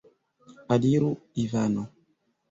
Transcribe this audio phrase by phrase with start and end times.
[0.75, 1.11] Aliru,
[1.43, 1.83] Ivano!